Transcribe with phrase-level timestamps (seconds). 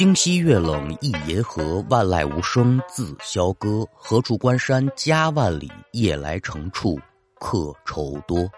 [0.00, 3.86] 清溪月冷一银河，万籁无声自萧歌。
[3.92, 6.98] 何处关山家万里，夜来城处
[7.38, 8.50] 客愁多。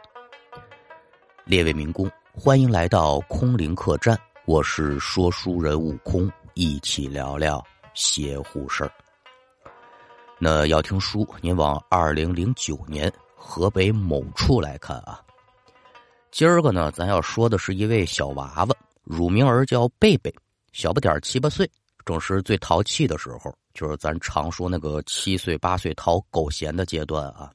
[1.45, 7.61] 列位民工，欢迎来到空灵客栈，我是说书人悟空，一起聊聊
[7.93, 8.93] 邪乎事儿。
[10.39, 15.21] 那要听书，您往二零零九年河北某处来看啊。
[16.31, 20.33] 今儿个呢，咱要说的是一位小娃娃，乳名儿叫贝贝。
[20.73, 21.71] 小不点七八岁，
[22.05, 27.53] 正是最淘气的时候，就是咱常说那个七岁八岁讨狗嫌的阶段啊。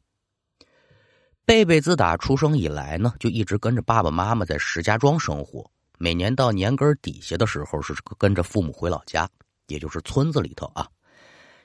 [1.46, 5.70] 贝贝自打出生以来呢，就一直跟着爸爸妈妈在石家庄生活。
[5.98, 9.28] 每年到年根底下的时候，是跟着父母回老家，
[9.68, 10.88] 也就是村子里头啊。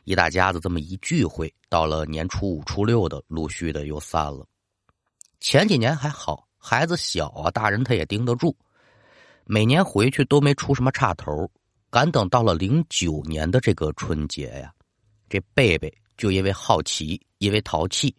[0.04, 4.46] 一大家子这么一聚会，到了年初五、初六的，陆续的又散了。
[5.38, 8.56] 前几年还好，孩子小啊，大人他也盯得住。
[9.44, 11.50] 每年回去都没出什么岔头，
[11.90, 14.72] 赶等到了零九年的这个春节呀，
[15.28, 18.14] 这贝贝就因为好奇，因为淘气，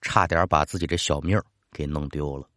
[0.00, 1.40] 差点把自己这小命
[1.70, 2.48] 给弄丢了。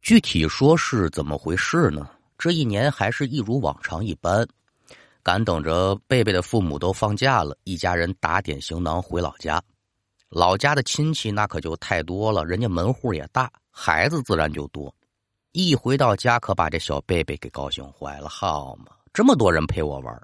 [0.00, 2.08] 具体说是怎么回事呢？
[2.38, 4.46] 这一年还是一如往常一般，
[5.24, 9.60] 赶等着贝贝的父母都放假了，一家人打点行囊回老家。
[10.28, 14.94] 老家的亲戚那可就太多了，人家门户也大，孩子自然就多。
[15.52, 18.28] 一回到家，可把这小贝贝给高兴坏了。
[18.28, 20.22] 好嘛，这么多人陪我玩，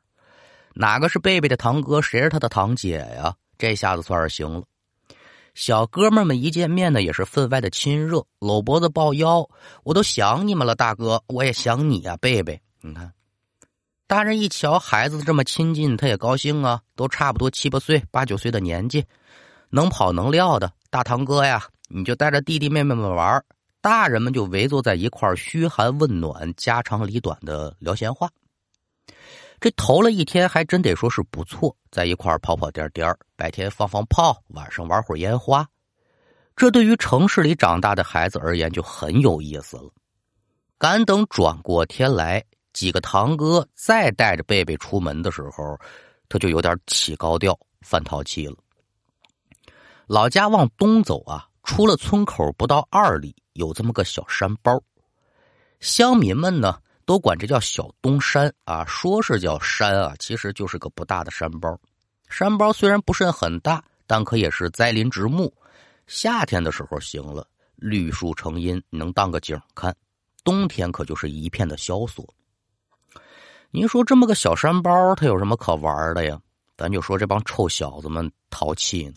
[0.75, 3.35] 哪个是贝贝的堂哥，谁是他的堂姐呀？
[3.57, 4.63] 这下子算是行了。
[5.55, 9.49] 小哥们们一见面呢，也是分外的亲热，搂脖子抱腰。
[9.85, 12.61] 我都想你们了，大哥，我也想你呀，贝贝。
[12.81, 13.13] 你看，
[14.07, 16.81] 大人一瞧孩子这么亲近，他也高兴啊。
[16.97, 19.05] 都差不多七八岁、八九岁的年纪，
[19.71, 23.43] 能跑能撂的大堂哥呀，你就带着弟弟妹妹们玩。
[23.85, 28.31] 大人们就围坐在一块嘘寒问暖、家长里短的聊闲话。
[29.61, 35.69] 这头了一天还真得说是不错，在一块跑跑颠颠白天放放炮，晚上玩会儿烟花。
[36.57, 39.91] 这对于城市里长大的孩子而言就很有意思了。
[40.79, 42.43] 赶等转过天来，
[42.73, 45.79] 几个堂哥再带着贝贝出门的时候，
[46.31, 48.57] 他就有点起高调、犯淘气了。
[50.07, 53.37] 老家往东走啊，出了村口不到二里。
[53.55, 54.81] 有这么个小山包，
[55.81, 61.77] 乡民们呢都管这叫小东山啊，说是叫山啊，其实就是个不大的山包。
[62.29, 65.53] 山包虽然不甚很大，但可也是栽林植木。
[66.07, 69.93] 夏天的时候行了，绿树成荫，能当个景看；
[70.43, 72.29] 冬天可就是一片的萧索。
[73.71, 76.39] 您说这么个小山包，它有什么可玩的呀？
[76.77, 79.15] 咱就说这帮臭小子们淘气呢。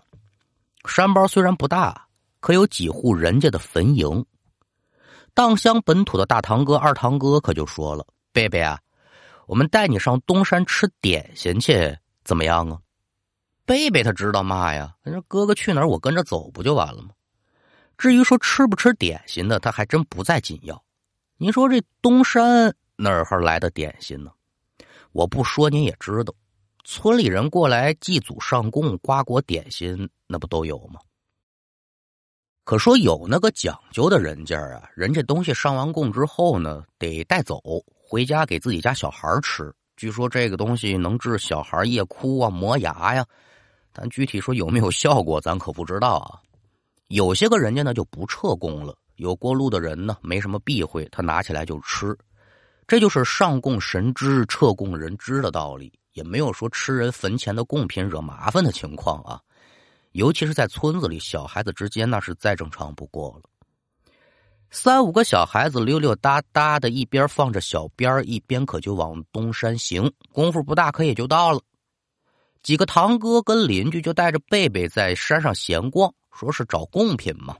[0.85, 2.06] 山包虽然不大。
[2.39, 4.25] 可有几户人家的坟茔？
[5.33, 8.79] 荡乡本土的大堂哥、二堂哥可就说了：“贝贝啊，
[9.45, 12.79] 我们带你上东山吃点心去，怎么样啊？”
[13.65, 14.95] 贝贝他知道嘛呀？
[15.03, 17.09] 他说：“哥哥去哪儿，我跟着走不就完了吗？”
[17.97, 20.83] 至于说吃不吃点心的，他还真不在紧要。
[21.37, 24.31] 您说这东山哪儿来的点心呢？
[25.11, 26.33] 我不说您也知道，
[26.83, 30.99] 村里人过来祭祖上供、瓜果点心，那不都有吗？
[32.67, 37.61] 可说有那个讲究的人家啊，人家东西上完供之后呢，得带走
[37.97, 39.73] 回家给自己家小孩吃。
[39.95, 43.25] 据说这个东西能治小孩夜哭啊、磨牙呀，
[43.93, 46.43] 但具体说有没有效果，咱可不知道啊。
[47.07, 52.13] 有些个人家呢就不撤供了，有过路的人呢没什么避讳，他拿起来就吃。
[52.85, 59.39] 这就是上供神知，撤供人知的道理，也没有说吃人坟前的贡品惹麻烦的情况啊。
[60.17, 63.43] 尤其是在村子里，小孩子之间那是再正常不过了。
[64.71, 70.11] 三五个小孩子溜溜达达的，一边放着小鞭一边可就往东山行。
[70.33, 71.61] 功夫不大，可也就到了。
[72.63, 77.55] 几个堂哥跟邻居就带着贝贝在山上闲逛，说是找贡品嘛。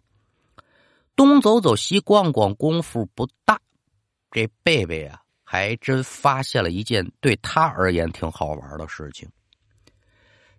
[1.16, 3.62] 东走走，西逛逛，功夫不大，
[4.32, 9.30] 这贝贝啊，还真发现了一件对他而言挺好玩的事情。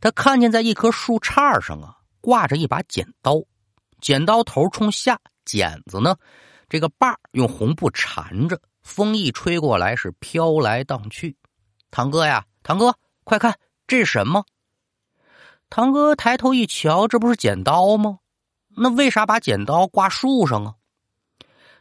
[0.00, 3.42] 他看见在一棵树杈上啊，挂着一把剪刀，
[4.00, 6.16] 剪刀头冲下，剪子呢，
[6.68, 11.36] 这个把用红布缠着，风一吹过来是飘来荡去。
[11.90, 14.44] 堂哥呀，堂哥，快看，这是什么？
[15.70, 18.18] 堂哥抬头一瞧，这不是剪刀吗？
[18.76, 20.74] 那为啥把剪刀挂树上啊？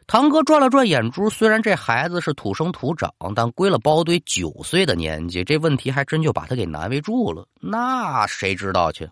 [0.08, 7.46] 堂哥转了转眼珠，虽然这孩子是土生土长，但归了包堆九岁的年纪，这问题还真就把他给难为住了。
[7.60, 9.06] 那谁知道去？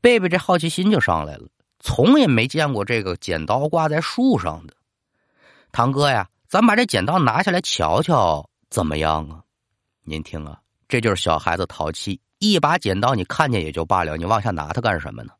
[0.00, 1.46] 贝贝这好奇心就上来了，
[1.80, 4.72] 从也没见过这个剪刀挂在树上的。
[5.70, 9.42] 堂哥呀，咱把这剪刀拿下来瞧瞧，怎么样啊？
[10.02, 15.32] 您听啊，这就是小孩子淘气，一把剪刀你看见也就罢了，你往下拿它干什么呢？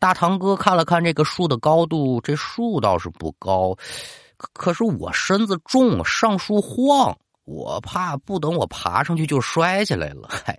[0.00, 3.76] 大堂哥看了看这个树的高度，这树倒是不高，
[4.38, 10.26] 可是我身子重，上树晃，我怕不等我爬上去就摔下来了。
[10.32, 10.58] 嗨，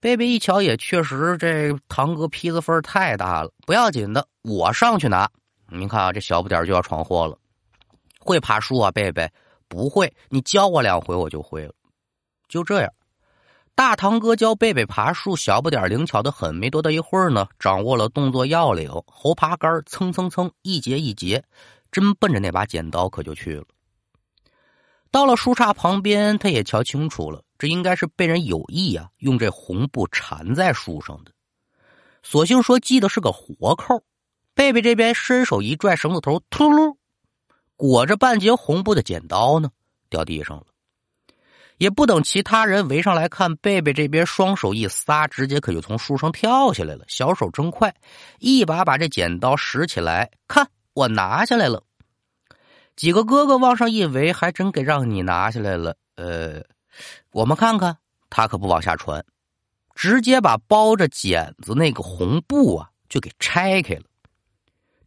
[0.00, 5.30] 贝贝一瞧也确实，这堂哥坯子份太大了，不要紧的，我上去拿。
[5.68, 7.38] 您看啊，这小不点就要闯祸了。
[8.18, 9.30] 会爬树啊，贝贝？
[9.68, 11.72] 不会，你教我两回，我就会了。
[12.48, 12.92] 就这样，
[13.80, 16.54] 大堂哥教贝贝爬树，小不点灵巧的很。
[16.54, 21.42] 没多大一会儿呢，掌握了动作要领，猴爬杆蹭蹭蹭，一节一节，
[21.90, 23.64] 真奔着那把剪刀可就去了。
[25.10, 31.32] 到了树杈旁边，他也瞧清楚了，这应该是被人有意啊，用这红布缠在树上的。
[32.22, 34.04] 索性说系的是个活扣。
[34.54, 36.96] 贝贝这边伸手一拽绳子头，突噜。
[37.76, 39.70] 裹着半截红布的剪刀呢，
[40.10, 40.66] 掉地上了。
[41.80, 47.06] 也不等其他人围上来看，贝贝这边双手一撒，直接可就从树上跳下来了。
[47.08, 47.94] 小手真快，
[48.38, 51.82] 一把把这剪刀拾起来，看我拿下来了。
[52.96, 55.96] 几个哥哥往上一围，还真给让你拿下来了。
[56.16, 56.62] 呃，
[57.32, 57.96] 我们看看，
[58.28, 59.24] 他可不往下传，
[59.94, 64.02] 直接把包着剪子那个红布啊，就给拆开了。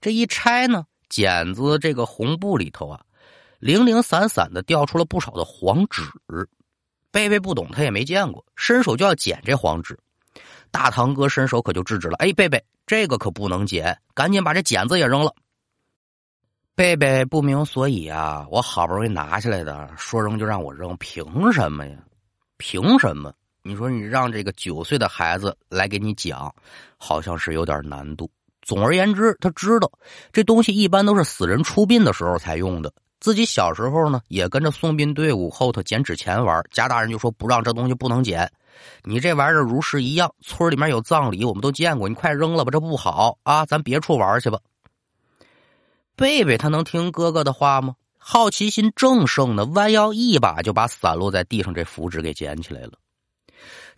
[0.02, 0.86] 这一拆呢。
[1.08, 3.00] 剪子这个红布里头啊，
[3.60, 6.02] 零零散散的掉出了不少的黄纸。
[7.14, 9.96] 贝贝不懂，他也没见过，伸手就要捡这黄纸。
[10.72, 15.32] 大堂哥伸手可就制止了：“哎，贝贝，这个可不能捡，赶紧把这剪子也扔了。”
[16.74, 21.96] 贝贝不明所以啊，我好不容易拿下来的，说扔就让我扔，凭什么呀？
[22.58, 23.32] 凭什么？
[23.62, 26.52] 你说你让这个九岁的孩子来给你讲，
[26.98, 28.28] 好像是有点难度。
[28.64, 29.92] 总而言之，他知道
[30.32, 32.92] 这东西一般都是死人出殡的时候才用的。
[33.24, 36.62] 自己小时候呢，也跟着送殡队伍后头捡纸钱玩。
[36.72, 38.52] 家大人就说不让这东西不能捡。
[39.02, 42.10] 你这玩意儿如是一样，村里面有葬礼，我们都见过。
[42.10, 43.66] 你快扔了吧，这不好啊！
[43.66, 44.60] 咱别处玩去吧。
[46.18, 47.96] 贝贝他能听哥哥的话吗？
[48.18, 52.92] 好奇心正盛呢，弯腰一把就把散落在地上这符纸给捡起来了。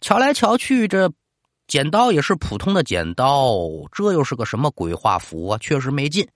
[0.01, 1.11] 瞧来瞧去，这。
[1.65, 3.55] 剪刀也是普通的剪刀，
[3.91, 5.57] 这又是个什么鬼画符啊？
[5.57, 6.27] 确实没劲。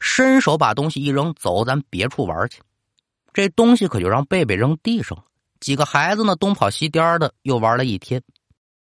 [0.00, 2.60] 伸手把东西一扔，走，咱别处玩去。
[3.32, 5.24] 这东西可就让贝贝扔地上了。
[5.60, 8.22] 几个孩子呢，东跑西颠的，又玩了一天。